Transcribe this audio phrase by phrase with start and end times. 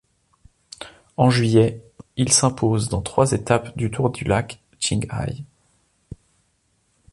[1.15, 1.83] En juillet,
[2.17, 5.43] il s'impose dans trois étapes du Tour du lac Qinghai.